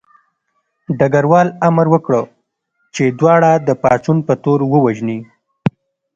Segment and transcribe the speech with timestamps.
[0.97, 2.13] ډګروال امر وکړ
[2.95, 5.19] چې دواړه د پاڅون په تور ووژني